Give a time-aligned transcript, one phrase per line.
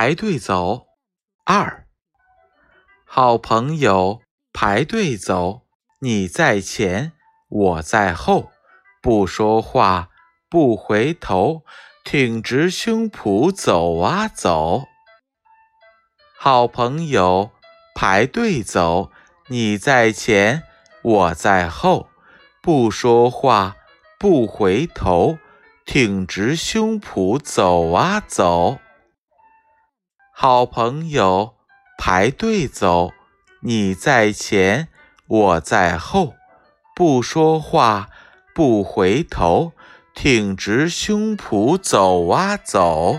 [0.00, 0.86] 排队走。
[1.44, 1.84] 二，
[3.04, 4.20] 好朋友
[4.52, 5.62] 排队走，
[5.98, 7.10] 你在前，
[7.48, 8.52] 我在后，
[9.02, 10.10] 不说话，
[10.48, 11.64] 不回头，
[12.04, 14.84] 挺直胸脯走啊走。
[16.38, 17.50] 好朋友
[17.92, 19.10] 排队走，
[19.48, 20.62] 你在前，
[21.02, 22.08] 我在后，
[22.62, 23.74] 不说话，
[24.16, 25.38] 不回头。
[25.84, 28.78] 挺直胸脯走啊走，
[30.40, 31.54] 好朋友
[31.98, 33.10] 排队走，
[33.60, 34.86] 你在前，
[35.26, 36.34] 我在后，
[36.94, 38.08] 不说话，
[38.54, 39.72] 不回头，
[40.14, 43.18] 挺直胸脯走啊走。